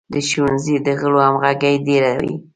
[0.13, 2.33] د ښوونځي د غړو همغږي ډیره وي.